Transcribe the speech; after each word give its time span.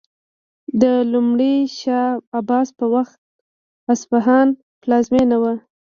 د 0.81 0.83
لومړي 1.13 1.55
شاه 1.79 2.09
عباس 2.37 2.67
په 2.79 2.85
وخت 2.95 3.19
اصفهان 3.93 4.47
پلازمینه 4.81 5.37
و. 5.41 5.45